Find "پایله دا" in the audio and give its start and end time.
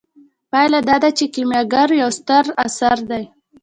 0.51-0.97